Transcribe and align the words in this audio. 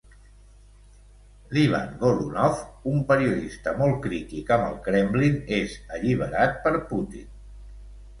L'Ivan 1.57 1.91
Golunov, 2.03 2.63
un 2.91 3.03
periodista 3.11 3.73
molt 3.81 3.99
crític 4.05 4.49
amb 4.55 4.65
el 4.71 4.79
Kremlin, 4.89 5.37
és 5.59 5.77
alliberat 5.99 6.57
per 6.65 6.73
Putin. 6.95 7.29